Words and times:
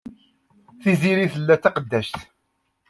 Tiziri 0.81 1.27
tella 1.33 1.55
d 1.57 1.61
taqeddact. 1.63 2.19